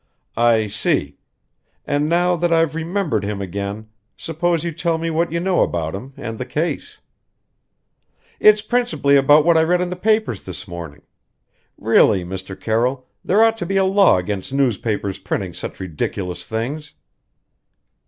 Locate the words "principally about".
8.63-9.45